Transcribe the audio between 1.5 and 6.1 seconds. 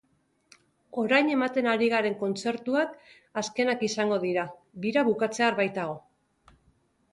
ari garen kontzertuak azkenak izango dira, bira bukatzear baitago.